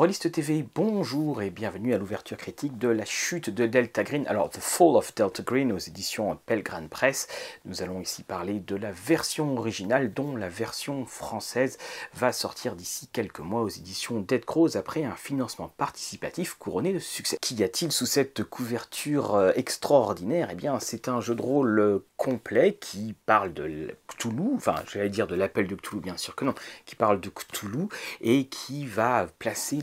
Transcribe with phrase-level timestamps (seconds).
[0.00, 4.26] Rollist TV, bonjour et bienvenue à l'ouverture critique de la chute de Delta Green.
[4.28, 7.28] Alors, The Fall of Delta Green aux éditions Pelgrane Press.
[7.66, 11.76] Nous allons ici parler de la version originale dont la version française
[12.14, 16.98] va sortir d'ici quelques mois aux éditions Dead Crows après un financement participatif couronné de
[16.98, 17.36] succès.
[17.38, 20.48] Qu'y a-t-il sous cette couverture euh, extraordinaire?
[20.50, 25.10] Eh bien, c'est un jeu de rôle euh, complet qui parle de Cthulhu, enfin, j'allais
[25.10, 26.54] dire de l'appel de Cthulhu, bien sûr que non,
[26.86, 27.88] qui parle de Cthulhu
[28.22, 29.82] et qui va placer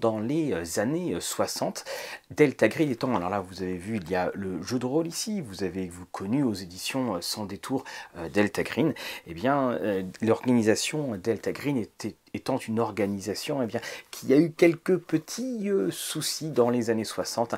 [0.00, 1.84] dans les euh, années 60.
[1.86, 4.86] Euh, Delta Green étant, alors là vous avez vu, il y a le jeu de
[4.86, 7.84] rôle ici, vous avez vous connu aux éditions euh, Sans détour
[8.32, 8.94] Delta Green, et
[9.28, 9.78] eh bien
[10.20, 15.90] l'organisation Delta Green était étant une organisation eh bien, qui a eu quelques petits euh,
[15.90, 17.56] soucis dans les années 60.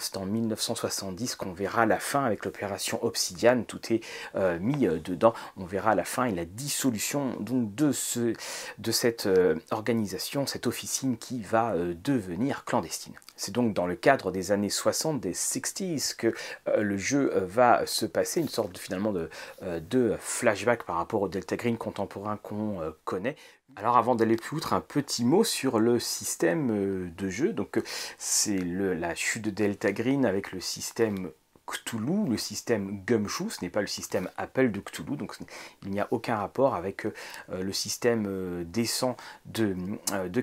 [0.00, 4.00] C'est en 1970 qu'on verra la fin avec l'opération Obsidian, tout est
[4.34, 5.32] euh, mis euh, dedans.
[5.56, 8.34] On verra la fin et la dissolution donc, de, ce,
[8.78, 9.28] de cette
[9.70, 13.14] organisation, cette officine qui va devenir clandestine.
[13.36, 16.34] C'est donc dans le cadre des années 60, des 60s, que
[16.78, 19.28] le jeu va se passer, une sorte finalement de,
[19.62, 23.36] de flashback par rapport au Delta Green contemporain qu'on connaît.
[23.78, 27.52] Alors avant d'aller plus outre, un petit mot sur le système euh, de jeu.
[27.52, 27.82] Donc euh,
[28.16, 31.30] c'est la chute de Delta Green avec le système
[31.66, 35.36] Cthulhu, le système Gumshoe, ce n'est pas le système Apple de Cthulhu, donc
[35.82, 37.10] il n'y a aucun rapport avec euh,
[37.50, 39.16] le système décent
[39.46, 39.76] de,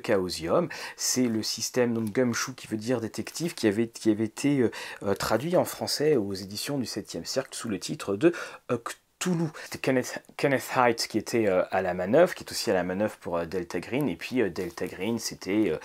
[0.05, 0.69] Chaosium.
[0.95, 4.69] C'est le système donc, Gumshoe qui veut dire détective qui avait, qui avait été
[5.17, 8.31] traduit en français aux éditions du 7e cercle sous le titre de
[8.69, 9.02] Cthulhu.
[9.23, 9.51] Toulouse.
[9.63, 12.83] C'était Kenneth, Kenneth Height qui était euh, à la manœuvre, qui est aussi à la
[12.83, 14.09] manœuvre pour euh, Delta Green.
[14.09, 15.79] Et puis euh, Delta Green, c'était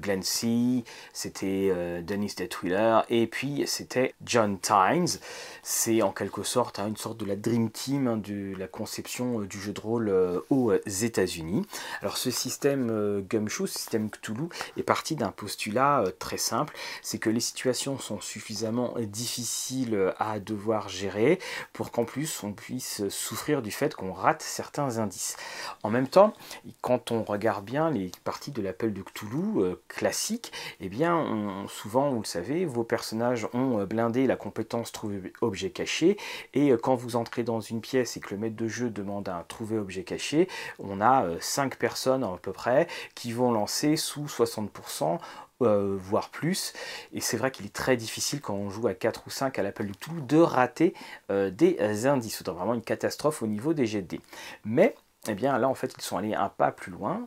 [0.00, 5.18] Glenn C., c'était Dennis Detwiller, et puis c'était John Tynes.
[5.62, 9.40] C'est en quelque sorte hein, une sorte de la Dream Team hein, de la conception
[9.40, 11.66] du jeu de rôle aux États-Unis.
[12.00, 14.48] Alors ce système Gumshoe, ce système Cthulhu,
[14.78, 20.88] est parti d'un postulat très simple, c'est que les situations sont suffisamment difficiles à devoir
[20.88, 21.38] gérer
[21.72, 25.36] pour qu'en plus on puisse souffrir du fait qu'on rate certains indices.
[25.82, 26.34] En même temps,
[26.80, 32.10] quand on regarde bien les parties de l'appel de Cthulhu euh, classique, eh bien, souvent,
[32.10, 36.16] vous le savez, vos personnages ont euh, blindé la compétence trouver objet caché,
[36.54, 39.28] et euh, quand vous entrez dans une pièce et que le maître de jeu demande
[39.28, 40.48] un trouver objet caché,
[40.78, 45.18] on a 5 personnes à peu près qui vont lancer sous 60%
[45.62, 46.72] euh, voire plus.
[47.12, 49.62] Et c'est vrai qu'il est très difficile quand on joue à 4 ou 5 à
[49.62, 50.94] l'appel du tout de rater
[51.30, 52.38] euh, des indices.
[52.38, 54.20] C'est vraiment une catastrophe au niveau des jets de dés.
[54.64, 54.94] Mais
[55.28, 57.26] eh bien là en fait ils sont allés un pas plus loin.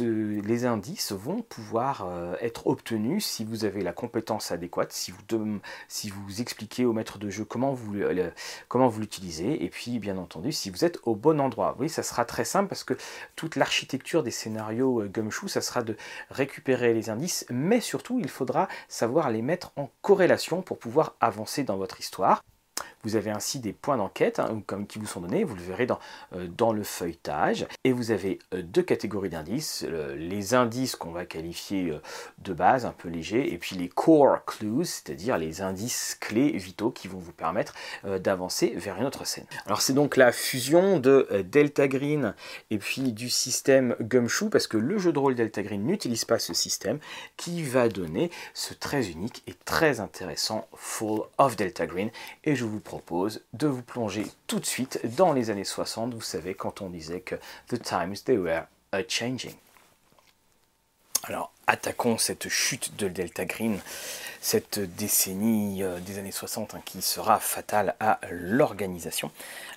[0.00, 6.40] les indices vont pouvoir euh, être obtenus si vous avez la compétence adéquate, si vous,
[6.40, 7.96] expliquez au maître de jeu comment vous,
[8.68, 11.76] comment vous l'utilisez, et puis bien entendu si vous êtes au bon endroit.
[11.78, 12.94] Oui, ça sera très simple parce que
[13.36, 15.96] toute l'architecture des scénarios euh, Gumshoe, ça sera de
[16.30, 21.62] récupérer les indices, mais surtout il faudra savoir les mettre en corrélation pour pouvoir avancer
[21.62, 22.42] dans votre histoire.
[23.04, 25.98] Vous avez ainsi des points d'enquête hein, qui vous sont donnés, vous le verrez dans,
[26.34, 27.66] euh, dans le feuilletage.
[27.84, 32.00] Et vous avez euh, deux catégories d'indices, les indices qu'on va qualifier euh,
[32.38, 36.90] de base, un peu légers, et puis les core clues, c'est-à-dire les indices clés vitaux
[36.90, 39.46] qui vont vous permettre d'avancer vers une autre scène.
[39.66, 42.34] Alors c'est donc la fusion de Delta Green
[42.70, 46.38] et puis du système Gumshoe, parce que le jeu de rôle Delta Green n'utilise pas
[46.38, 46.98] ce système,
[47.36, 52.10] qui va donner ce très unique et très intéressant Full of Delta Green.
[52.44, 52.80] Et je vous
[53.52, 57.20] de vous plonger tout de suite dans les années 60, vous savez, quand on disait
[57.20, 57.36] que
[57.68, 59.54] The Times They Were a Changing.
[61.26, 63.80] Alors, attaquons cette chute de Delta Green,
[64.42, 69.30] cette décennie euh, des années 60 hein, qui sera fatale à l'organisation.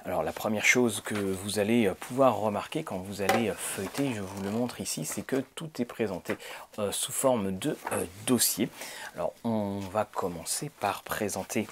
[0.04, 4.44] Alors, la première chose que vous allez pouvoir remarquer quand vous allez feuilleter, je vous
[4.44, 6.36] le montre ici, c'est que tout est présenté
[6.80, 8.68] euh, sous forme de euh, dossier.
[9.16, 11.66] Alors, on va commencer par présenter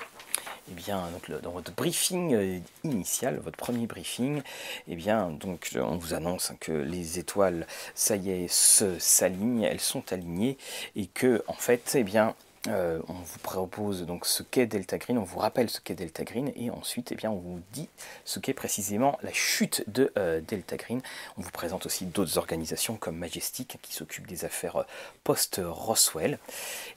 [0.69, 4.41] eh bien, donc, dans votre briefing euh, initial, votre premier briefing,
[4.88, 10.12] eh bien, donc, on vous annonce que les étoiles, ça y est, s'alignent, elles sont
[10.12, 10.57] alignées,
[10.95, 12.35] et que, en fait, eh bien,
[12.67, 16.23] euh, on vous propose donc ce qu'est Delta Green, on vous rappelle ce qu'est Delta
[16.23, 17.89] Green et ensuite eh bien, on vous dit
[18.23, 21.01] ce qu'est précisément la chute de euh, Delta Green.
[21.38, 24.83] On vous présente aussi d'autres organisations comme Majestic qui s'occupe des affaires euh,
[25.23, 26.39] post-Roswell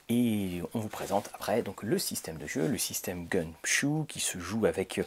[0.09, 4.21] et on vous présente après donc le système de jeu, le système Gun Shoe qui
[4.21, 5.01] se joue avec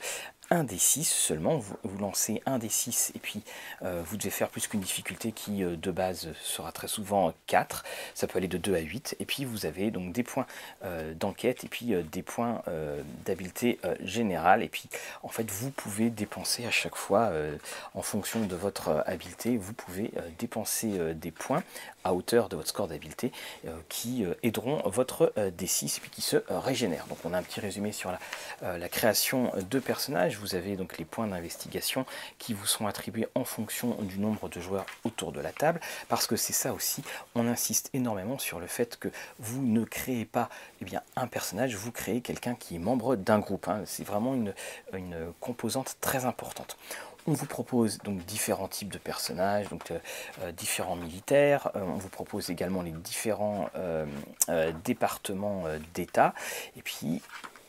[0.51, 3.41] un des 6 seulement, vous, lancez un des 6 et puis
[3.83, 7.85] euh, vous devez faire plus qu'une difficulté qui euh, de base sera très souvent 4,
[8.13, 10.45] ça peut aller de 2 à 8, et puis vous avez donc des points
[10.83, 12.61] euh, d'enquête et puis des points
[13.25, 14.89] d'habileté générale, et puis
[15.23, 17.31] en fait vous pouvez dépenser à chaque fois
[17.93, 21.63] en fonction de votre habileté, vous pouvez dépenser des points
[22.03, 23.31] à hauteur de votre score d'habileté
[23.89, 27.05] qui aideront votre D6 et puis qui se régénèrent.
[27.07, 28.11] Donc on a un petit résumé sur
[28.61, 32.05] la, création de personnages vous avez donc les points d'investigation
[32.37, 36.27] qui vous sont attribués en fonction du nombre de joueurs autour de la table, parce
[36.27, 37.03] que c'est ça aussi,
[37.35, 39.09] on insiste énormément sur le fait que
[39.39, 40.49] vous ne créez pas
[40.81, 43.67] eh bien, un personnage, vous créez quelqu'un qui est membre d'un groupe.
[43.67, 43.83] Hein.
[43.85, 44.53] C'est vraiment une,
[45.39, 46.77] composante très importante.
[47.27, 49.99] On vous propose donc différents types de personnages, donc euh,
[50.41, 51.69] euh, différents militaires.
[51.75, 53.69] Euh, on vous propose également les différents
[54.83, 56.33] départements d'État.
[56.77, 57.21] Et puis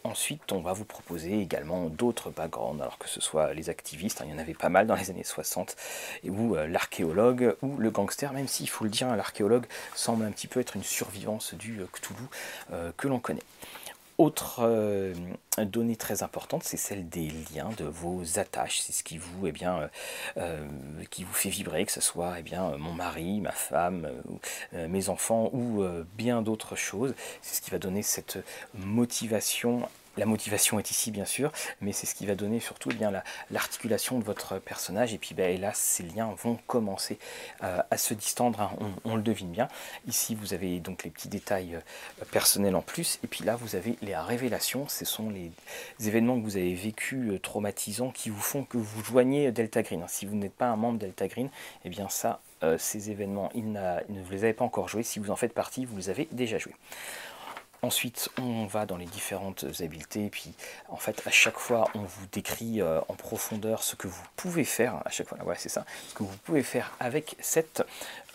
[0.05, 4.25] Ensuite, on va vous proposer également d'autres backgrounds, alors que ce soit les activistes, hein,
[4.27, 5.77] il y en avait pas mal dans les années 60,
[6.25, 10.49] ou l'archéologue, ou le gangster, même s'il faut le dire, hein, l'archéologue semble un petit
[10.49, 12.25] peu être une survivance du euh, Cthulhu
[12.97, 13.45] que l'on connaît.
[14.19, 15.13] Autre
[15.59, 18.81] donnée très importante, c'est celle des liens, de vos attaches.
[18.81, 19.91] C'est ce qui vous, eh bien,
[21.11, 24.09] qui vous fait vibrer, que ce soit eh bien, mon mari, ma femme,
[24.73, 25.85] mes enfants ou
[26.17, 27.15] bien d'autres choses.
[27.41, 28.39] C'est ce qui va donner cette
[28.75, 32.95] motivation la motivation est ici bien sûr, mais c'est ce qui va donner surtout eh
[32.95, 33.13] bien
[33.51, 35.15] l'articulation de votre personnage.
[35.15, 37.19] Et puis ben, là, ces liens vont commencer
[37.63, 38.73] euh, à se distendre, hein.
[39.05, 39.69] on, le devine bien.
[40.07, 43.19] Ici, vous avez donc les petits détails euh, personnels en plus.
[43.25, 44.89] Et puis là, vous avez les révélations.
[44.89, 45.53] Ce sont les
[46.07, 50.05] événements que vous avez vécus euh, traumatisants qui vous font que vous joignez Delta Green.
[50.09, 51.49] Si vous n'êtes pas un membre Delta Green,
[51.85, 52.41] eh bien ça,
[52.79, 55.03] ces événements, il, ne vous les avez pas encore joués.
[55.03, 56.77] Si vous en faites partie, vous les avez déjà joués.
[57.85, 60.55] Ensuite, on va dans les différentes habiletés, puis
[60.89, 64.65] en fait, à chaque fois, on vous décrit euh, en profondeur ce que vous pouvez
[64.65, 65.03] faire.
[65.05, 67.83] À chaque fois, ouais, c'est ça, ce que vous pouvez faire avec cette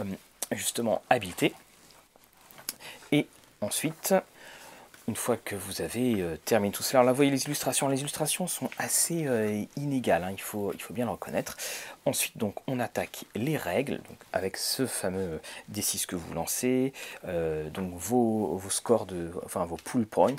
[0.02, 0.04] euh,
[0.52, 1.54] justement habileté.
[3.14, 3.26] Et
[3.62, 4.14] ensuite,
[5.08, 8.46] une fois que vous avez euh, terminé tout cela, vous voyez les illustrations, les illustrations
[8.46, 11.56] sont assez euh, inégales, hein, il, faut, il faut bien le reconnaître.
[12.06, 15.40] Ensuite donc on attaque les règles, donc, avec ce fameux
[15.74, 16.92] D6 que vous lancez,
[17.26, 20.36] euh, donc vos, vos, scores, de, enfin vos pull points,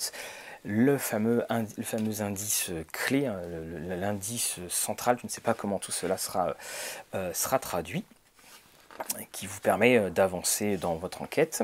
[0.64, 3.40] le fameux, le fameux indice clé, hein,
[3.88, 6.56] l'indice central, je ne sais pas comment tout cela sera,
[7.32, 8.04] sera traduit,
[9.32, 11.62] qui vous permet d'avancer dans votre enquête.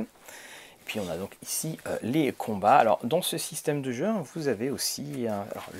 [0.84, 2.76] Puis on a donc ici euh, les combats.
[2.76, 5.26] Alors dans ce système de jeu, vous avez aussi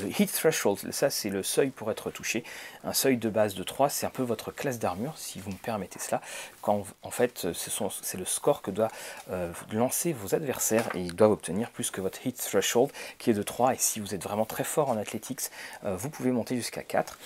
[0.00, 0.92] le hit threshold.
[0.92, 2.44] Ça c'est le seuil pour être touché.
[2.84, 5.56] Un seuil de base de 3, c'est un peu votre classe d'armure, si vous me
[5.56, 6.20] permettez cela.
[6.62, 8.90] En fait c'est le score que doivent
[9.30, 13.34] euh, lancer vos adversaires et ils doivent obtenir plus que votre hit threshold qui est
[13.34, 13.74] de 3.
[13.74, 15.50] Et si vous êtes vraiment très fort en athletics,
[15.84, 17.18] euh, vous pouvez monter jusqu'à 4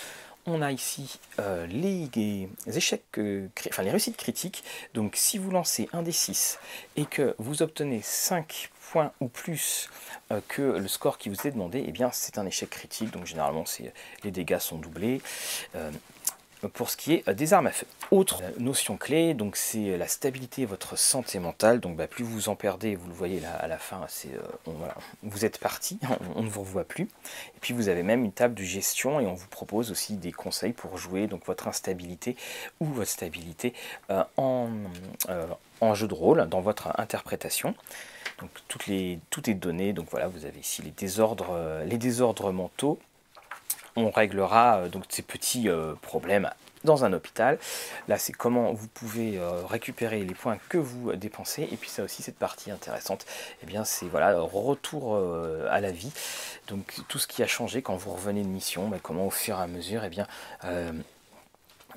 [0.48, 2.08] on a ici euh, les,
[2.66, 3.04] échecs,
[3.68, 4.64] enfin les réussites critiques.
[4.94, 6.58] Donc si vous lancez un des 6
[6.96, 9.90] et que vous obtenez 5 points ou plus
[10.32, 13.10] euh, que le score qui vous est demandé, eh bien c'est un échec critique.
[13.10, 13.64] Donc généralement
[14.24, 15.20] les dégâts sont doublés.
[16.64, 17.86] Euh, pour ce qui est euh, des armes à feu.
[18.10, 21.80] Autre euh, notion clé, donc c'est la stabilité votre santé mentale.
[21.80, 24.70] Donc bah, plus vous en perdez, vous le voyez là à la fin, euh,
[25.22, 25.98] vous êtes parti,
[26.34, 27.04] on, ne vous revoit plus.
[27.04, 30.32] Et puis vous avez même une table de gestion et on vous propose aussi des
[30.32, 32.36] conseils pour jouer donc votre instabilité
[32.80, 33.74] ou votre stabilité
[34.36, 34.68] en,
[35.80, 37.74] en jeu de rôle dans votre interprétation.
[38.40, 39.92] Donc toutes les, tout est donné.
[39.92, 42.98] Donc voilà, vous avez ici les désordres, les désordres mentaux
[43.98, 46.50] on réglera euh, donc ces petits euh, problèmes
[46.84, 47.58] dans un hôpital.
[48.06, 51.62] Là, c'est comment vous pouvez euh, récupérer les points que vous dépensez.
[51.72, 53.26] Et puis ça aussi, cette partie intéressante,
[53.62, 55.16] eh bien, c'est voilà retour
[55.70, 56.12] à la vie.
[56.68, 59.58] Donc tout ce qui a changé quand vous revenez de mission, bah, comment au fur
[59.58, 60.26] et à mesure, eh bien,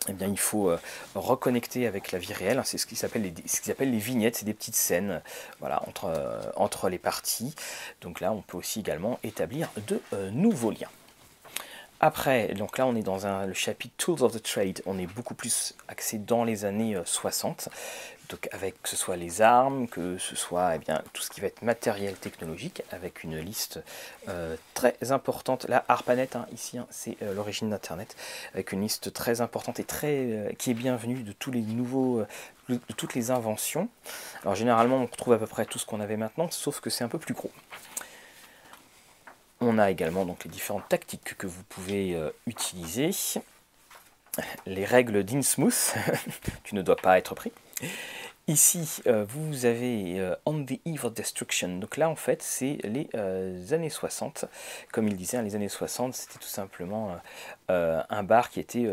[0.07, 0.75] eh bien, il faut
[1.13, 2.61] reconnecter avec la vie réelle.
[2.65, 5.21] C'est ce qui s'appelle les, ce les vignettes, c'est des petites scènes,
[5.59, 6.11] voilà, entre,
[6.55, 7.53] entre les parties.
[8.01, 10.89] Donc là, on peut aussi également établir de nouveaux liens.
[12.03, 15.05] Après, donc là on est dans un, le chapitre Tools of the Trade, on est
[15.05, 17.75] beaucoup plus axé dans les années 60, euh,
[18.27, 21.41] donc avec que ce soit les armes, que ce soit eh bien, tout ce qui
[21.41, 23.83] va être matériel technologique, avec une liste
[24.29, 28.15] euh, très importante, là ARPANET hein, ici, hein, c'est euh, l'origine d'Internet,
[28.55, 32.25] avec une liste très importante et très qui est bienvenue de tous les nouveaux,
[32.67, 33.89] de toutes les inventions.
[34.41, 37.03] Alors généralement on retrouve à peu près tout ce qu'on avait maintenant, sauf que c'est
[37.03, 37.51] un peu plus gros.
[39.61, 43.11] On a également donc les différentes tactiques que vous pouvez euh, utiliser.
[44.65, 45.93] Les règles d'Innsmouth,
[46.63, 47.51] tu ne dois pas être pris.
[48.51, 51.77] Ici, euh, vous avez euh, On the Eve of Destruction.
[51.77, 54.43] Donc là, en fait, c'est les euh, années 60.
[54.91, 57.15] Comme il disait, hein, les années 60, c'était tout simplement
[57.69, 58.85] un bar qui était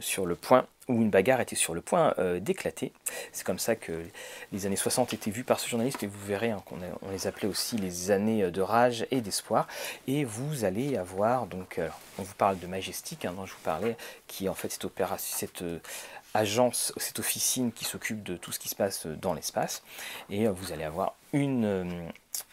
[0.00, 2.92] sur le point, où une bagarre était sur le point d'éclater.
[3.32, 4.04] C'est comme ça que
[4.52, 7.26] les années 60 étaient vues par ce journaliste, et vous verrez hein, qu'on on les
[7.26, 9.66] appelait aussi les années de rage et d'espoir.
[10.06, 11.80] Et vous allez avoir, donc,
[12.20, 13.96] on vous parle de Majestic, hein, dont je vous parlais,
[14.28, 15.64] qui en fait cette opération, cette
[16.34, 19.82] agence, cette officine qui s'occupe de tout ce qui se passe dans l'espace.
[20.28, 22.08] Et euh, vous allez avoir une euh,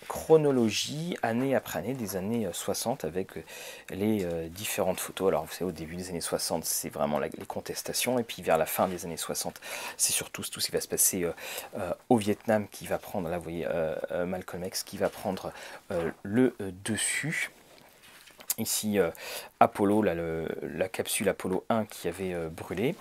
[0.08, 3.32] chronologie année après année des années 60 euh, avec
[3.90, 5.30] les différentes photos.
[5.30, 8.20] Alors vous savez, au début des années 60, c'est vraiment les contestations.
[8.20, 9.60] Et puis vers la fin des années 60,
[9.98, 11.26] c'est surtout tout ce qui va se passer
[12.10, 13.68] au Vietnam qui va prendre, là vous voyez
[14.26, 15.52] Malcolm X qui va prendre
[16.24, 17.52] le dessus
[18.58, 18.98] ici
[19.60, 22.96] Apollo, la capsule Apollo 1 qui avait brûlé.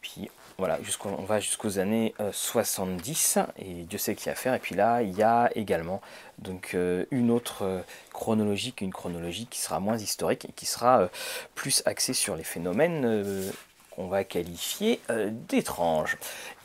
[0.00, 4.54] Puis voilà, on va jusqu'aux années 70 euh, et Dieu sait a à faire.
[4.54, 6.00] Et puis là, il y a également
[6.38, 7.80] donc euh, une autre euh,
[8.12, 11.08] chronologie, une chronologie qui sera moins historique et qui sera
[11.54, 13.52] plus axée sur les phénomènes
[13.90, 15.00] qu'on va qualifier
[15.30, 16.18] d'étranges.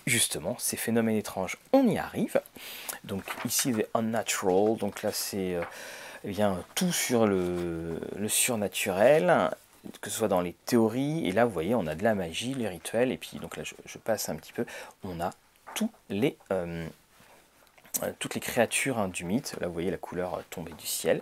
[0.08, 2.42] Justement, ces phénomènes étranges, on y arrive.
[3.04, 4.76] Donc ici, the unnatural.
[4.78, 5.56] Donc là, c'est
[6.24, 9.52] eh bien tout sur le, le surnaturel
[10.02, 12.54] que ce soit dans les théories, et là vous voyez on a de la magie,
[12.54, 14.66] les rituels, et puis donc là je, passe un petit peu,
[15.04, 15.32] on a
[15.76, 16.88] tous les, euh,
[18.04, 20.88] euh, toutes les créatures hein, du mythe, là vous voyez la couleur euh, tombée du
[20.88, 21.22] ciel,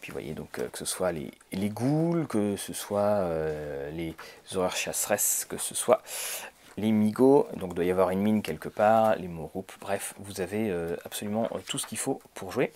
[0.00, 3.28] puis vous voyez donc que ce soit les, les ghouls, que ce soit
[3.90, 4.14] les
[4.54, 6.02] horreurs chasseresses, que ce soit
[6.76, 10.40] les migos, donc il doit y avoir une mine quelque part, les moroups, bref, vous
[10.40, 10.72] avez
[11.04, 12.72] absolument tout ce qu'il faut pour jouer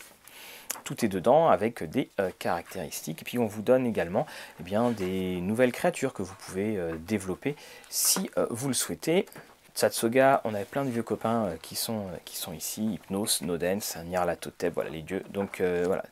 [0.85, 3.23] tout est dedans avec des euh, caractéristiques.
[3.23, 4.27] Et puis on vous donne également
[4.61, 7.57] eh bien, des nouvelles créatures que vous pouvez euh, développer
[7.89, 9.27] si euh, vous le souhaitez.
[9.75, 14.75] Tsatsoga, on avait plein de vieux copains qui, sont, qui sont ici, Hypnos, Nodens, Nyarlathotep,
[14.75, 15.25] voilà les dieux.
[15.31, 16.05] Donc voilà,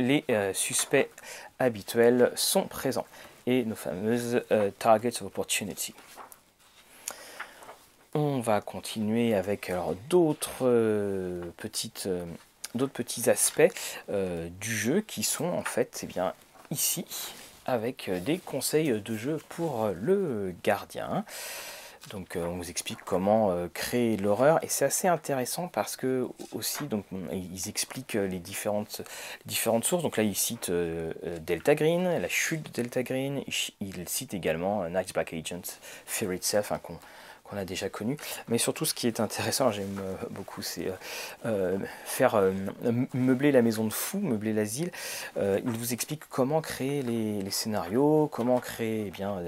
[0.00, 0.24] les
[0.54, 1.08] suspects
[1.60, 3.06] habituels sont présents.
[3.46, 4.42] Et nos fameuses
[4.80, 5.94] Targets of Opportunity.
[8.12, 9.70] On va continuer avec
[10.08, 12.08] d'autres petites
[12.74, 13.62] d'autres petits aspects
[14.10, 16.34] euh, du jeu qui sont en fait eh bien,
[16.70, 17.04] ici
[17.66, 21.24] avec euh, des conseils de jeu pour euh, le gardien.
[22.10, 27.06] Donc on vous explique comment créer l'horreur et c'est assez intéressant parce que aussi donc
[27.32, 29.00] ils expliquent les différentes,
[29.46, 30.02] différentes sources.
[30.02, 33.42] Donc là ils citent Delta Green, la chute de Delta Green.
[33.80, 35.62] Ils citent également Night's Black Agent,
[36.04, 36.98] Fear Itself, un con
[37.44, 38.16] qu'on a déjà connu.
[38.48, 40.92] Mais surtout, ce qui est intéressant, j'aime euh, beaucoup, c'est euh,
[41.46, 42.40] euh, faire
[43.12, 44.90] meubler la maison de fou, meubler l'asile.
[45.36, 49.38] il vous explique comment créer les, scénarios, comment créer eh bien,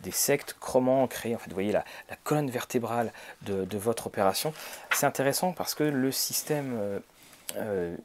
[0.00, 1.84] des sectes, comment créer, en fait, vous voyez, la,
[2.24, 4.52] colonne vertébrale de votre opération.
[4.92, 7.00] C'est intéressant parce que le système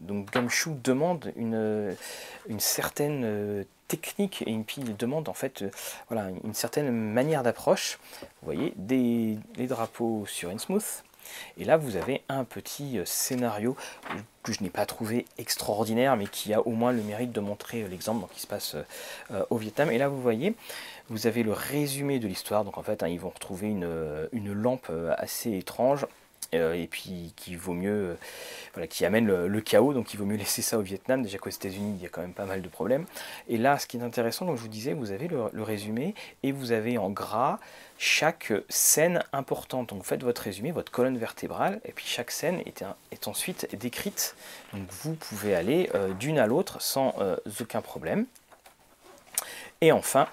[0.02, 1.96] donc Gumshoe demande une,
[2.48, 5.64] une certaine technique et puis il demande en fait
[6.12, 8.00] euh, une certaine manière d'approche.
[8.22, 11.04] Vous voyez, des, drapeaux sur Innsmouth.
[11.58, 13.76] Et là, vous avez un petit euh, scénario
[14.44, 17.82] que je n'ai pas trouvé extraordinaire, mais qui a au moins le mérite de montrer
[17.82, 18.76] euh, l'exemple qui se passe
[19.50, 19.92] au Vietnam.
[19.92, 20.54] Et là, vous voyez,
[21.10, 22.64] vous avez le résumé de l'histoire.
[22.64, 26.08] Donc en fait, hein, ils vont retrouver une, lampe assez étrange euh,
[26.52, 28.16] et puis qui vaut mieux, euh,
[28.74, 31.50] voilà, qui amène le, chaos, donc il vaut mieux laisser ça au Vietnam, déjà qu'aux
[31.50, 33.06] États-Unis il y a quand même pas mal de problèmes.
[33.48, 36.52] Et là, ce qui est intéressant, donc je vous disais, vous avez le, résumé et
[36.52, 37.60] vous avez en gras
[37.98, 39.90] chaque scène importante.
[39.90, 43.68] Donc vous faites votre résumé, votre colonne vertébrale, et puis chaque scène est, est ensuite
[43.76, 44.36] décrite.
[44.74, 47.16] Donc vous pouvez aller euh, d'une à l'autre sans
[47.60, 48.26] aucun problème.
[49.82, 50.28] Et enfin,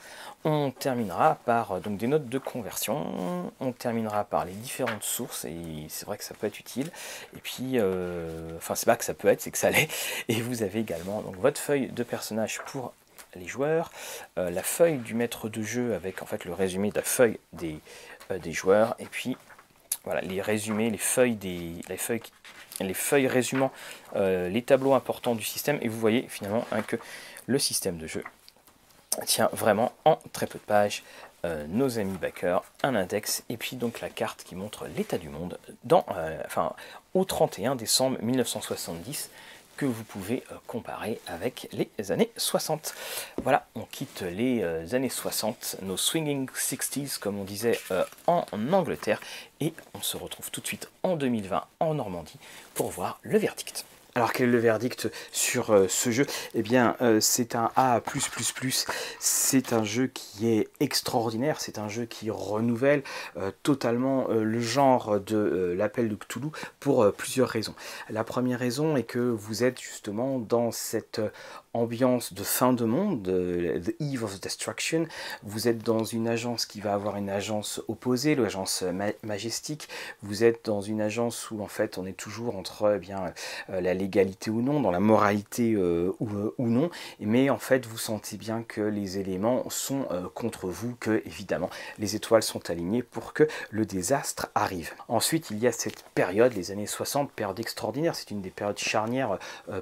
[0.45, 5.87] on terminera par euh, des notes de conversion, on terminera par les différentes sources, et
[5.89, 6.91] c'est vrai que ça peut être utile.
[7.37, 9.89] Et puis, euh, enfin c'est pas que ça peut être, c'est que ça l'est.
[10.29, 12.93] Et vous avez également donc votre feuille de personnage pour
[13.35, 13.91] les joueurs,
[14.39, 17.39] euh, la feuille du maître de jeu avec en fait le résumé de la feuille
[17.53, 17.79] des,
[18.41, 19.37] des joueurs, et puis
[20.05, 22.23] voilà les résumés, les feuilles des les feuilles
[22.81, 23.71] les feuilles résumant
[24.15, 26.97] les tableaux importants du système, et vous voyez finalement hein, que
[27.47, 28.25] le système de jeu
[29.27, 31.03] tient vraiment en très peu de pages
[31.45, 35.29] euh, nos amis backers, un index et puis donc la carte qui montre l'état du
[35.29, 36.41] monde dans, euh,
[37.15, 39.29] au 31 décembre 1970
[39.77, 42.95] que vous pouvez euh, comparer avec les années 60.
[43.43, 44.63] Voilà, on quitte les
[44.95, 47.81] années 60, nos swinging 60s comme on disait
[48.29, 49.21] en Angleterre
[49.59, 52.39] et on se retrouve tout de suite en 2020 en Normandie
[52.75, 53.85] pour voir le verdict.
[54.15, 56.27] Alors quel est le verdict sur euh, ce jeu?
[56.55, 58.03] Eh bien euh, c'est un A+++.
[59.19, 63.05] C'est un jeu qui est extraordinaire, c'est un jeu qui renouvelle
[63.39, 67.75] euh, totalement le genre de l'appel de Cthulhu pour plusieurs raisons.
[68.11, 71.23] La première raison est que vous êtes justement dans cette
[71.73, 75.07] ambiance de fin de monde, The Eve of Destruction.
[75.43, 78.85] Vous êtes dans une agence qui va avoir une agence opposée, l'agence
[79.23, 79.89] majestique.
[80.23, 83.33] Vous êtes dans une agence où en fait on est toujours entre eh bien
[83.69, 86.91] la légalité ou non, dans la moralité euh, euh, ou, non,
[87.21, 91.71] mais en fait vous sentez bien que les éléments sont euh, contre vous, que évidemment
[91.99, 94.93] les étoiles sont alignées pour que le désastre arrive.
[95.09, 98.79] Ensuite il y a cette période, les années 60, période extraordinaire, c'est une des périodes
[98.79, 99.39] charnières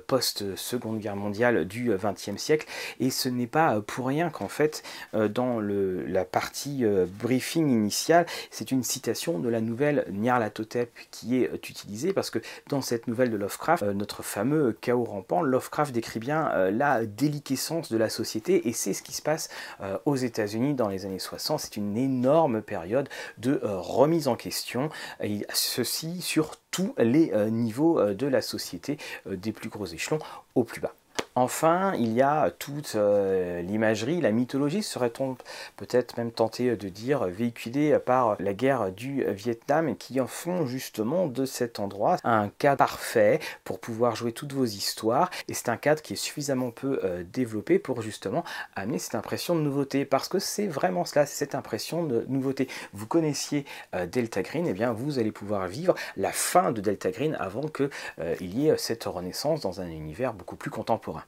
[0.07, 2.67] post-seconde guerre mondiale du XXe siècle,
[2.99, 6.85] et ce n'est pas pour rien qu'en fait dans le, la partie
[7.19, 12.83] briefing initiale, c'est une citation de la nouvelle Nyarlathotep qui est utilisée, parce que dans
[12.83, 17.97] cette nouvelle de Lovecraft, notre fameux chaos rampant, Lovecraft décrit bien euh, la déliquescence de
[17.97, 19.49] la société et c'est ce qui se passe
[19.81, 21.61] euh, aux États-Unis dans les années 60.
[21.61, 24.91] C'est une énorme période de euh, remise en question,
[25.23, 30.21] et ceci sur tous les niveaux de la société, des plus gros échelons
[30.55, 30.95] au plus bas.
[31.37, 35.37] Enfin, il y a toute euh, l'imagerie, la mythologie, serait-on
[35.77, 41.29] peut-être même tenté de dire, véhiculée par la guerre du Vietnam, qui en font justement
[41.29, 45.31] de cet endroit un cadre parfait pour pouvoir jouer toutes vos histoires.
[45.47, 48.43] Et c'est un cadre qui est suffisamment peu euh, développé pour justement
[48.75, 52.67] amener cette impression de nouveauté, parce que c'est vraiment cela, cette impression de nouveauté.
[52.93, 56.81] Vous connaissiez euh, Delta Green, et eh bien vous allez pouvoir vivre la fin de
[56.81, 61.25] Delta Green avant qu'il y ait cette renaissance dans un univers beaucoup plus contemporain.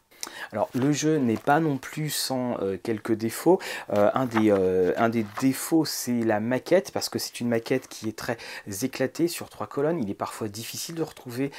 [0.52, 3.59] Alors le jeu n'est pas non plus sans euh, quelques défauts.
[3.93, 7.88] Euh, un, des, euh, un, des, défauts c'est la maquette parce que c'est une maquette
[7.88, 8.37] qui est très
[8.83, 10.02] éclatée sur trois colonnes.
[10.02, 11.50] Il est parfois difficile de retrouver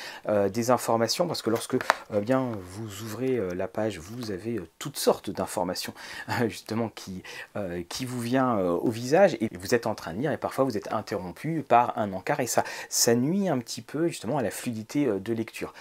[0.51, 1.75] des informations parce que lorsque
[2.11, 5.93] bien vous ouvrez la page, vous avez toutes sortes d'informations
[6.47, 7.23] justement qui,
[7.89, 10.77] qui vous vient au visage et vous êtes en train de lire et parfois vous
[10.77, 14.51] êtes interrompu par un encart et ça, ça nuit un petit peu justement à la
[14.51, 15.73] fluidité de lecture.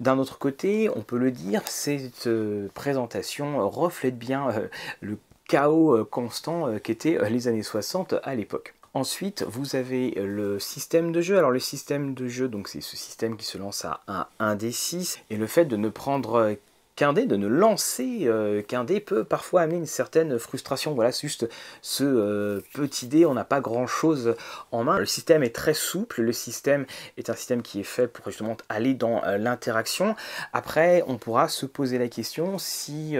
[0.00, 4.68] D'un autre côté, on peut le dire, cette euh, présentation reflète bien euh,
[5.00, 8.74] le chaos euh, constant qu'étaient les années 60 à l'époque.
[8.94, 11.36] Ensuite, vous avez le système de jeu.
[11.36, 14.54] Alors le système de jeu, donc c'est ce système qui se lance à un 1
[14.54, 16.56] des 6 et le fait de ne prendre
[16.98, 20.94] qu'un dé, de ne lancer euh, qu'un dé peut parfois amener une certaine frustration.
[20.94, 21.48] Voilà, c'est juste
[21.80, 24.34] ce euh, petit dé, on n'a pas grand chose
[24.72, 24.98] en main.
[24.98, 28.56] Le système est très souple, le système est un système qui est fait pour justement
[28.68, 30.16] aller dans euh, l'interaction.
[30.52, 33.16] Après, on pourra se poser la question si,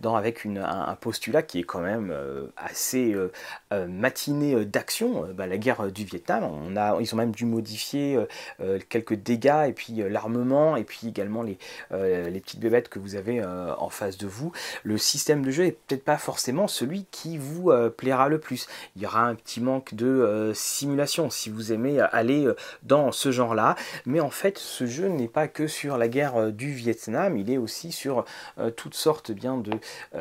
[0.00, 2.12] dans, avec un, postulat qui est quand même
[2.56, 3.14] assez
[3.70, 8.18] matiné d'action, bah, la guerre du Vietnam, on a, ils ont même dû modifier
[8.88, 11.58] quelques dégâts et puis l'armement et puis également les,
[11.92, 14.52] les petites bébêtes que vous avez euh, en face de vous,
[14.82, 18.66] le système de jeu est peut-être pas forcément celui qui vous euh, plaira le plus.
[18.96, 22.48] Il y aura un petit manque de euh, simulation si vous aimez aller
[22.82, 23.76] dans ce genre-là.
[24.06, 27.58] Mais en fait, ce jeu n'est pas que sur la guerre du Vietnam, il est
[27.58, 28.24] aussi sur
[28.76, 29.72] toutes sortes bien de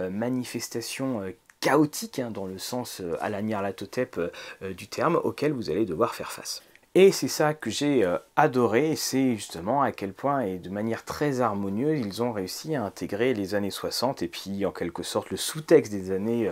[0.09, 1.23] manifestations
[1.59, 4.19] chaotiques, hein, dans le sens à la Nyarlathotep
[4.61, 6.61] du terme, auxquelles vous allez devoir faire face.
[7.01, 11.05] Et c'est ça que j'ai euh, adoré, c'est justement à quel point et de manière
[11.05, 15.29] très harmonieuse ils ont réussi à intégrer les années 60 et puis en quelque sorte
[15.29, 16.51] le sous-texte des années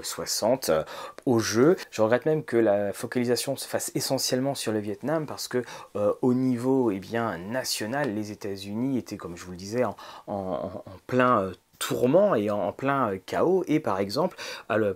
[0.00, 0.84] 60 euh, euh,
[1.26, 1.76] au jeu.
[1.90, 5.62] Je regrette même que la focalisation se fasse essentiellement sur le Vietnam parce que
[6.22, 10.82] au niveau eh bien, national, les États-Unis étaient, comme je vous le disais, en, en
[11.06, 13.64] plein tourment et en, plein euh, chaos.
[13.68, 14.36] Et par exemple,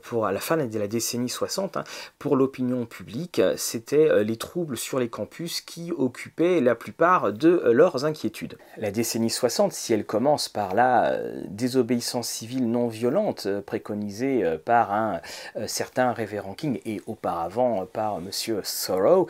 [0.02, 1.84] pour à la fin de la décennie 60, hein,
[2.18, 7.48] pour l'opinion publique, c'était euh, les troubles sur les campus qui occupaient la plupart de
[7.48, 8.58] euh, leurs inquiétudes.
[8.76, 15.20] La décennie 60, si elle commence par la désobéissance civile non violente préconisée par un
[15.66, 19.28] certain révérend King et auparavant par Monsieur Sorrow,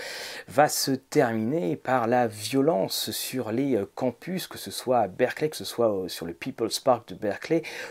[0.49, 5.57] va se terminer par la violence sur les campus, que ce soit à Berkeley, que
[5.57, 7.38] ce soit sur le People's Park de Berkeley,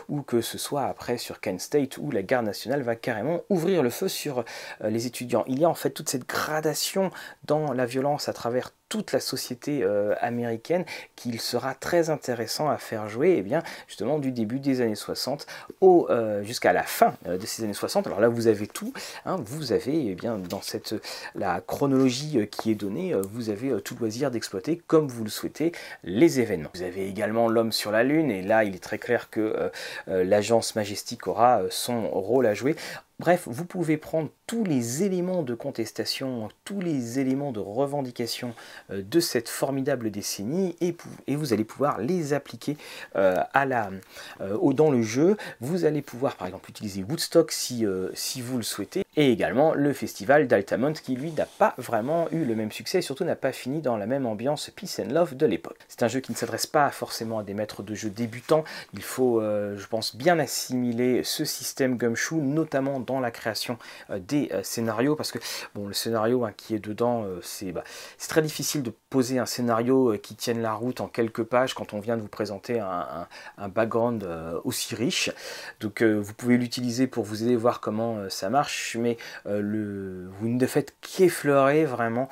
[0.09, 3.83] ou que ce soit après sur Kent State où la garde nationale va carrément ouvrir
[3.83, 4.39] le feu sur
[4.81, 5.43] euh, les étudiants.
[5.47, 7.11] Il y a en fait toute cette gradation
[7.45, 12.77] dans la violence à travers toute la société euh, américaine qu'il sera très intéressant à
[12.77, 15.45] faire jouer et eh bien justement du début des années 60
[15.81, 18.93] au euh, jusqu'à la fin de ces années 60 alors là vous avez tout
[19.25, 20.95] hein, vous avez eh bien dans cette
[21.35, 25.71] la chronologie qui est donnée vous avez tout loisir d'exploiter comme vous le souhaitez
[26.03, 26.69] les événements.
[26.73, 29.69] Vous avez également l'homme sur la lune et là il est très clair que euh,
[30.07, 32.75] euh, l'agence Majestic aura euh, son rôle à jouer
[33.19, 38.53] Bref, vous pouvez prendre tous les éléments de contestation, tous les éléments de revendication
[38.91, 40.95] euh, de cette formidable décennie et,
[41.35, 42.77] vous allez pouvoir les appliquer
[43.15, 45.35] euh, euh, dans le jeu.
[45.61, 49.93] Vous allez pouvoir par exemple utiliser Woodstock si, si vous le souhaitez et également le
[49.93, 53.51] festival d'Altamont qui lui n'a pas vraiment eu le même succès et surtout n'a pas
[53.51, 55.79] fini dans la même ambiance Peace and Love de l'époque.
[55.87, 59.01] C'est un jeu qui ne s'adresse pas forcément à des maîtres de jeu débutants, il
[59.01, 63.79] faut je pense bien assimiler ce système Gumshoe notamment dans la création
[64.11, 65.39] euh, des euh, scénarios, parce que
[65.73, 67.83] bon, le scénario hein, qui est dedans, euh, c'est bah,
[68.27, 71.99] très difficile de poser un scénario qui tienne la route en quelques pages quand on
[71.99, 73.27] vient de vous présenter un,
[73.69, 74.27] background
[74.65, 75.31] aussi riche.
[75.79, 80.49] Donc vous pouvez l'utiliser pour vous aider à voir comment ça marche, mais le, vous
[80.49, 82.27] ne faites qu'effleurer vraiment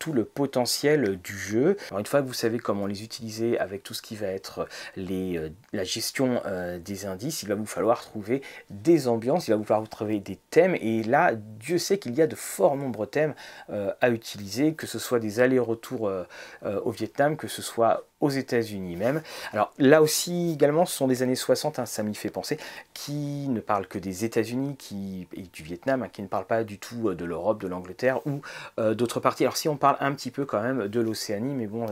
[0.00, 1.76] tout le potentiel du jeu.
[1.88, 4.68] Alors une fois que vous savez comment les utiliser avec tout ce qui va être
[4.96, 6.42] les, la gestion
[6.84, 10.74] des indices, il va vous falloir trouver des ambiances, il va vous falloir des thèmes.
[10.80, 13.34] Et là Dieu sait qu'il y a de fort nombreux thèmes
[13.70, 16.24] euh, à utiliser, que ce soit des allers-retours euh,
[16.64, 19.22] euh, au Vietnam, que ce soit aux États-Unis même.
[19.52, 22.58] Alors là aussi également, ce sont des années 60, hein, ça m'y fait penser,
[22.94, 26.64] qui ne parlent que des États-Unis qui, et du Vietnam, hein, qui ne parlent pas
[26.64, 28.40] du tout de l'Europe, de l'Angleterre ou
[28.76, 29.44] d'autres parties.
[29.44, 31.86] Alors si on parle un petit peu quand même de l'Océanie, mais bon,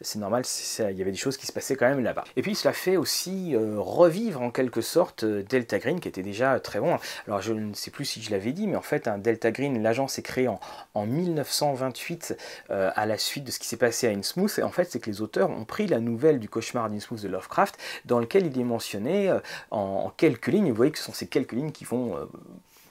[0.00, 0.44] c'est normal,
[0.78, 2.24] il y avait des choses qui se passaient quand même là-bas.
[2.36, 6.80] Et puis cela fait aussi revivre en quelque sorte Delta Green, qui était déjà très
[6.80, 6.98] bon.
[7.26, 10.18] Alors je ne sais plus si je l'avais dit, mais en fait, Delta Green, l'agence
[10.18, 10.60] est créée en,
[10.94, 12.36] en 1928
[12.70, 14.58] euh, à la suite de ce qui s'est passé à Innsmouth.
[14.58, 17.78] Et en fait, c'est que les auteurs ont la nouvelle du cauchemar d'Innsmouth de Lovecraft,
[18.04, 19.38] dans lequel il est mentionné euh,
[19.70, 20.70] en, quelques lignes.
[20.70, 22.26] Vous voyez que ce sont ces quelques lignes qui vont euh,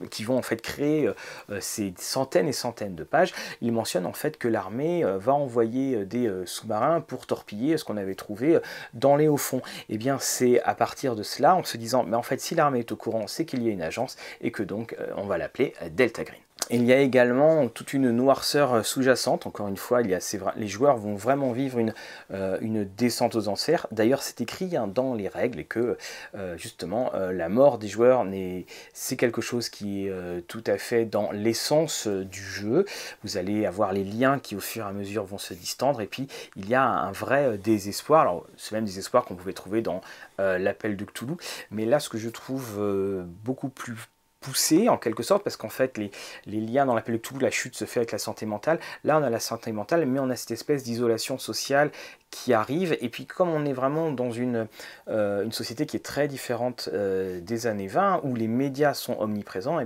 [0.10, 1.10] qui vont en fait créer
[1.50, 6.06] euh, ces centaines et centaines de pages, il mentionne en fait que l'armée va envoyer
[6.06, 8.60] des sous-marins pour torpiller ce qu'on avait trouvé
[8.94, 9.62] dans les hauts fonds.
[9.90, 12.56] Et eh bien c'est à partir de cela, en se disant, mais en fait si
[12.56, 15.38] l'armée est au courant, c'est qu'il y a une agence et que donc on va
[15.38, 16.40] l'appeler Delta Green.
[16.72, 19.48] Il y a également toute une noirceur sous-jacente.
[19.48, 21.96] Encore une fois, les joueurs vont vraiment vivre une,
[22.32, 23.88] euh, une descente aux enfers.
[23.92, 25.98] D'ailleurs, c'est écrit hein, dans les règles que
[26.36, 28.24] euh, justement euh, la mort des joueurs
[28.94, 32.86] c'est quelque chose qui est tout à fait dans l'essence du jeu.
[33.24, 36.08] Vous allez avoir les liens qui au fur et à mesure vont se distendre et
[36.08, 38.22] puis il y a un vrai désespoir.
[38.22, 40.02] Alors c'est même désespoir qu'on pouvait trouver dans
[40.38, 41.36] l'appel de Cthulhu,
[41.72, 42.80] mais là ce que je trouve
[43.44, 43.96] beaucoup plus
[44.40, 46.12] poussé en quelque sorte parce qu'en fait les,
[46.46, 48.80] liens dans l'appel de Toulouse, la chute se fait avec la santé mentale.
[49.04, 51.92] Là on a la santé mentale mais on a cette espèce d'isolation sociale
[52.32, 54.68] qui arrive et puis comme on est vraiment dans une,
[55.08, 59.80] euh, société qui est très différente euh, des années 20 où les médias sont omniprésents,
[59.80, 59.86] eh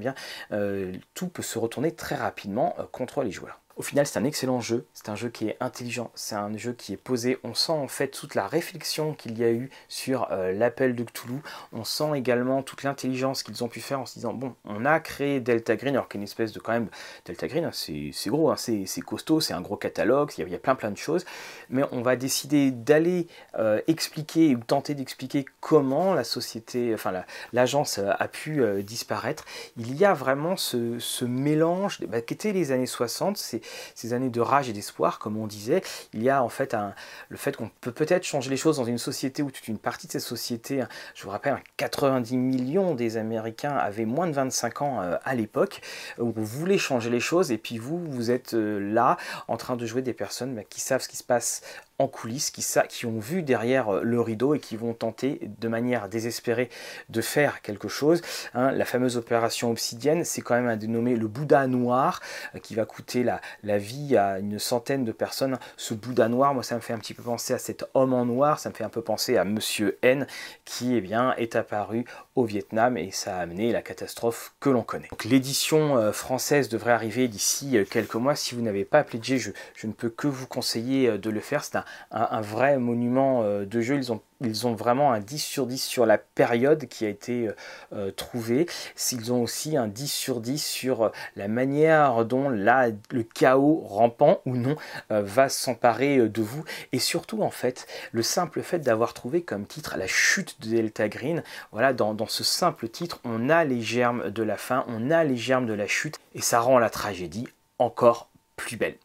[0.51, 3.62] euh, tout peut se retourner très rapidement contre les joueurs.
[3.75, 6.73] Au final, c'est un excellent jeu, c'est un jeu qui est intelligent, c'est un jeu
[6.73, 7.39] qui est posé.
[7.43, 11.03] On sent en fait toute la réflexion qu'il y a eu sur euh, l'appel de
[11.03, 11.41] Cthulhu.
[11.71, 14.99] On sent également toute l'intelligence qu'ils ont pu faire en se disant bon, on a
[14.99, 16.89] créé Delta Green, alors qu'il y a une espèce de quand même
[17.25, 20.59] Delta Green, hein, c'est gros, hein, c'est costaud, c'est un gros catalogue, il y, a,
[20.59, 21.25] plein plein de choses,
[21.71, 27.12] mais on va décider d'aller euh, expliquer ou tenter d'expliquer comment la société, enfin
[27.53, 29.45] l'agence a pu euh, disparaître.
[29.77, 33.62] Il y a vraiment ce, mélange bah, qui était les années 60, c'est
[33.95, 35.82] ces années de rage et d'espoir, comme on disait,
[36.13, 36.93] il y a en fait un,
[37.30, 40.08] le fait qu'on peut peut-être changer les choses dans une société où toute une partie
[40.08, 44.82] de cette société, hein, je vous rappelle, 90 millions des Américains avaient moins de 25
[44.82, 45.82] ans euh, à l'époque,
[46.19, 49.76] où vous voulez changer les choses, et puis vous, vous êtes euh, là en train
[49.76, 51.62] de jouer des personnes bah, qui savent ce qui se passe
[51.99, 55.67] en coulisses, qui, qui ont vu derrière euh, le rideau et qui vont tenter de
[55.67, 56.69] manière désespérée
[57.10, 58.21] de faire quelque chose.
[58.56, 58.71] Hein.
[58.71, 62.19] la fameuse opération obsidienne, c'est quand même un dénommé le Bouddha noir,
[62.56, 65.60] euh, qui va coûter la, la, vie à une centaine de personnes.
[65.77, 68.25] Ce Bouddha noir, moi ça me fait un petit peu penser à cet homme en
[68.25, 70.25] noir, ça me fait un peu penser à Monsieur N,
[70.65, 74.82] qui eh bien, est apparu au Vietnam et ça a amené la catastrophe que l'on
[74.82, 75.10] connaît.
[75.25, 78.36] L'édition euh, française devrait arriver d'ici quelques mois.
[78.36, 81.63] Si vous n'avez pas pledgé, je, je, ne peux que vous conseiller de le faire.
[81.63, 83.95] C'est un, un, vrai monument euh, de jeu.
[84.41, 87.56] Ils ont, vraiment un 10 sur 10 sur la période qui a été euh,
[87.93, 88.65] euh, trouvée.
[89.12, 94.41] Ils ont aussi un 10 sur 10 sur la manière dont la, le chaos rampant
[94.45, 94.75] ou non
[95.10, 96.65] va s'emparer de vous.
[96.91, 101.08] Et surtout, en fait, le simple fait d'avoir trouvé comme titre la chute de Delta
[101.08, 101.43] Green.
[101.71, 105.38] Voilà, dans ce simple titre, on a les germes de la fin, on a les
[105.38, 107.47] germes de la chute et ça rend la tragédie
[107.79, 108.97] encore plus belle.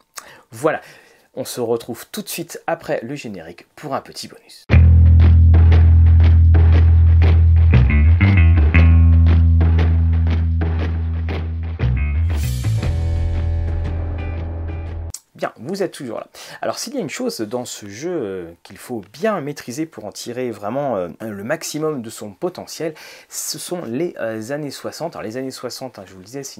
[0.51, 0.81] Voilà.
[1.41, 4.65] On se retrouve tout de suite après le générique pour un petit bonus.
[15.33, 16.27] Bien, vous êtes toujours là.
[16.61, 20.03] Alors s'il y a une chose dans ce jeu euh, qu'il faut bien maîtriser pour
[20.03, 22.93] en tirer vraiment euh, le maximum de son potentiel,
[23.29, 25.15] ce sont les euh, années 60.
[25.15, 26.59] Alors les années 60, hein, je vous le disais, c'est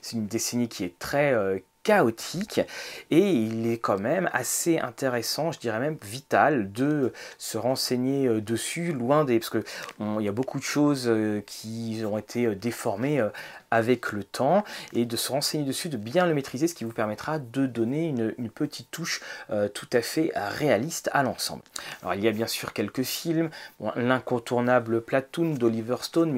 [0.00, 1.34] c'est une décennie qui est très
[1.82, 2.60] chaotique
[3.10, 8.92] et il est quand même assez intéressant, je dirais même vital de se renseigner dessus,
[8.92, 9.38] loin des...
[9.38, 11.12] parce qu'il y a beaucoup de choses
[11.46, 13.22] qui ont été déformées
[13.72, 16.92] avec le temps et de se renseigner dessus, de bien le maîtriser, ce qui vous
[16.92, 21.62] permettra de donner une, petite touche euh, tout à fait réaliste à l'ensemble.
[22.02, 23.48] Alors il y a bien sûr quelques films,
[23.96, 26.32] l'incontournable Platoon d'Oliver Stone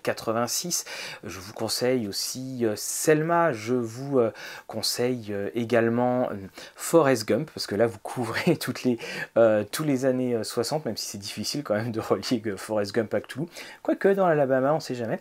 [0.00, 0.84] 1986,
[1.24, 4.32] je vous conseille aussi euh, Selma, je vous euh,
[4.66, 6.30] conseille également
[6.76, 11.62] Forrest Gump, parce que là vous couvrez toutes les, années 60, même si c'est difficile
[11.62, 13.46] quand même de relier Forrest Gump à Cthulhu,
[13.82, 15.18] quoique dans l'Alabama on sait jamais.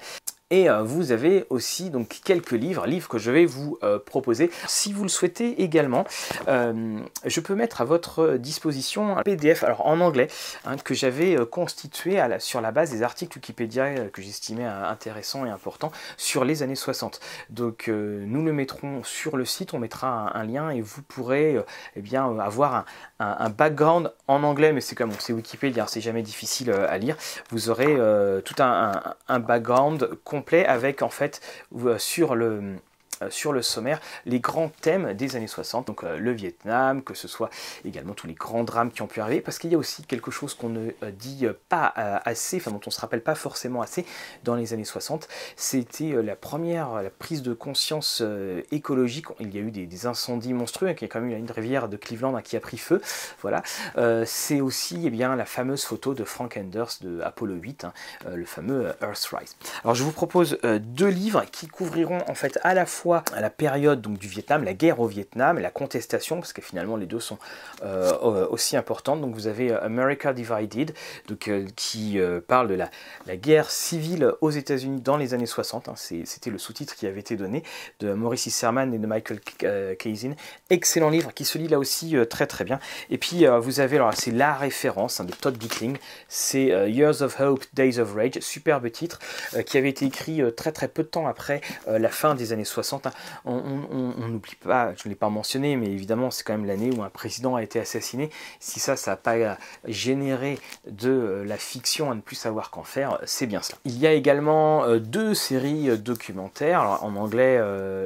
[0.52, 4.50] Et euh, vous avez aussi donc quelques livres, livres que je vais vous euh, proposer.
[4.68, 6.06] Si vous le souhaitez également,
[6.48, 10.28] euh, je peux mettre à votre disposition un PDF, alors en anglais,
[10.66, 15.92] hein, que j'avais constitué sur la base des articles Wikipédia que j'estimais intéressants et importants
[16.18, 17.20] sur les années 60.
[17.50, 21.58] Donc nous le mettrons sur le site, on mettra un, lien et vous pourrez
[21.96, 22.86] eh bien avoir
[23.20, 27.16] un, background en anglais, mais c'est comme c'est Wikipédia, c'est jamais difficile à lire.
[27.52, 27.96] Vous aurez
[28.44, 30.10] tout un, un background
[30.66, 31.42] avec en fait
[31.76, 32.78] euh, sur le
[33.30, 37.28] sur le sommaire les grands thèmes des années 60, donc euh, le Vietnam, que ce
[37.28, 37.50] soit
[37.86, 40.32] également tous les grands drames qui ont pu arriver, parce qu'il y a aussi quelque
[40.32, 41.88] chose qu'on ne dit pas
[42.26, 44.06] assez, enfin dont on se rappelle pas forcément assez
[44.44, 48.24] dans les années 60, c'était la première la prise de conscience
[48.72, 49.26] écologique.
[49.40, 51.90] Il y a eu des, incendies monstrueux, il y a quand même eu une rivière
[51.90, 53.02] de Cleveland hein, qui a pris feu,
[53.42, 53.64] voilà.
[54.26, 57.94] C'est aussi eh bien, la fameuse photo de Frank Enders de Apollo 8, hein,
[58.34, 59.56] le fameux Earthrise.
[59.84, 63.50] Alors je vous propose deux livres qui couvriront en fait à la fois à la
[63.50, 67.20] période donc, du Vietnam, la guerre au Vietnam, la contestation, parce que finalement les deux
[67.20, 67.38] sont
[67.84, 69.22] euh, aussi importantes.
[69.22, 70.94] Donc vous avez euh, America Divided,
[71.28, 72.90] donc, euh, qui parle de la,
[73.38, 75.90] guerre civile aux États-Unis dans les années 60.
[75.90, 75.94] Hein.
[75.96, 77.64] C'était le sous-titre qui avait été donné
[78.00, 79.40] de Maurice Isserman et de Michael
[79.98, 80.34] Kazin.
[80.70, 82.80] Excellent livre qui se lit là aussi très très bien.
[83.10, 87.40] Et puis vous avez, alors c'est la référence hein, de Todd Gittling, c'est Years of
[87.40, 89.20] Hope, Days of Rage, superbe titre,
[89.66, 92.99] qui avait été écrit très très peu de temps après la fin des années 60
[93.46, 97.04] on n'oublie pas, je ne l'ai pas mentionné, mais évidemment c'est quand même l'année où
[97.04, 98.30] un président a été assassiné.
[98.60, 102.84] Si ça, ça n'a pas généré de euh, la fiction à ne plus savoir qu'en
[102.84, 103.78] faire, c'est bien cela.
[103.86, 107.60] Il y a également euh, deux séries euh, documentaires, en anglais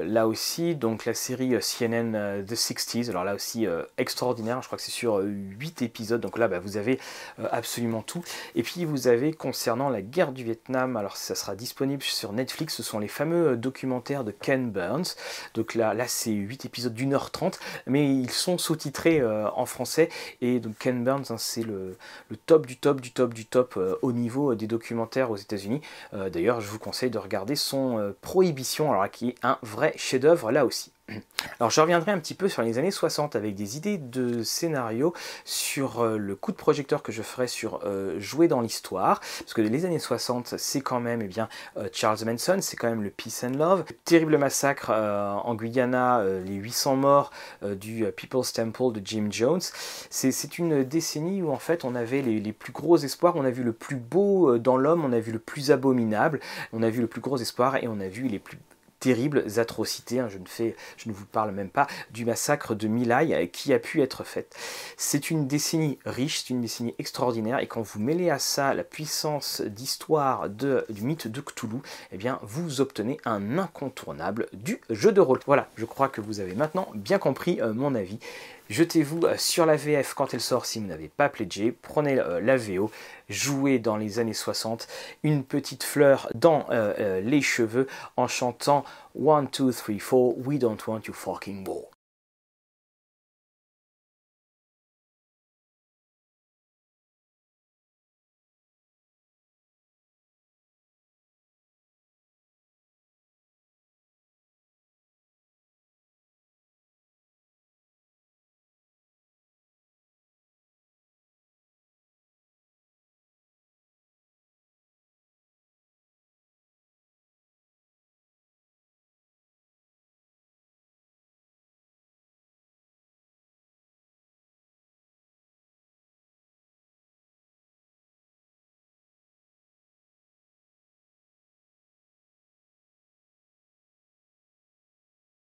[0.06, 4.84] là aussi, donc la série CNN The 60s, alors là aussi extraordinaire, je crois que
[4.84, 7.00] c'est sur 8 épisodes, donc là bah, vous avez
[7.52, 8.24] absolument tout.
[8.56, 12.76] Et puis vous avez concernant la guerre du Vietnam, alors ça sera disponible sur Netflix,
[12.76, 14.83] ce sont les fameux documentaires de Ken Burns
[15.54, 19.66] donc là, là c'est 8 épisodes d'une heure 30, mais ils sont sous-titrés euh, en
[19.66, 20.10] français.
[20.42, 21.98] Et donc Ken Burns, hein, c'est le,
[22.46, 25.82] top du top du top du top euh, au niveau des documentaires aux États-Unis.
[26.14, 30.52] Euh, d'ailleurs, je vous conseille de regarder son Prohibition, alors qui est un vrai chef-d'œuvre
[30.52, 30.93] là aussi.
[31.60, 35.14] Alors je reviendrai un petit peu sur les années 60 avec des idées de scénario
[35.44, 39.20] sur euh, le coup de projecteur que je ferai sur euh, jouer dans l'histoire.
[39.40, 42.90] Parce que les années 60 c'est quand même eh bien euh, Charles Manson, c'est quand
[42.90, 47.32] même le Peace and Love, terrible massacre en Guyana, les 800 morts
[47.64, 49.62] du People's Temple de Jim Jones.
[50.10, 53.52] C'est une décennie où en fait on avait les, les, plus gros espoirs, on a
[53.52, 56.40] vu le plus beau dans l'homme, on a vu le plus abominable,
[56.72, 58.58] on a vu le plus gros espoir et on a vu les plus
[59.04, 60.22] terribles atrocités.
[60.22, 64.02] Hein, je, ne vous parle même pas du massacre de Milai euh, qui a pu
[64.02, 64.56] être fait.
[64.96, 68.86] C'est une décennie riche, c'est une décennie extraordinaire, et quand vous mêlez à ça la
[68.86, 71.82] puissance d'histoire du mythe de Cthulhu,
[72.14, 75.42] eh bien vous obtenez un incontournable du jeu de rôle.
[75.48, 78.20] Voilà, je crois que vous avez maintenant bien compris euh, mon avis.
[78.74, 81.72] Jetez-vous euh, sur la VF quand elle sort si vous n'avez pas pledgé.
[81.72, 82.90] Prenez euh, la VO,
[83.30, 84.88] jouez dans les années 60,
[85.22, 87.86] une petite fleur dans euh, les cheveux
[88.18, 88.84] en chantant
[89.16, 90.14] 1, 2, 3, 4,
[90.48, 91.93] We don't want you fucking war.